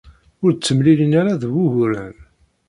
Ur 0.43 0.51
d-ttemlilin 0.51 1.13
ara 1.19 1.41
d 1.41 1.43
wuguren. 1.51 2.15